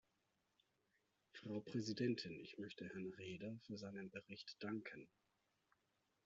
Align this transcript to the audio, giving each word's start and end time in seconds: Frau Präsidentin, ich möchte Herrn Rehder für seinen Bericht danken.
Frau 1.31 1.59
Präsidentin, 1.61 2.39
ich 2.39 2.57
möchte 2.57 2.89
Herrn 2.89 3.13
Rehder 3.19 3.59
für 3.67 3.77
seinen 3.77 4.09
Bericht 4.09 4.55
danken. 4.59 5.07